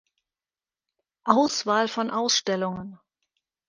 Auswahl 1.25 1.87
von 1.87 2.09
Ausstellungen 2.09 2.97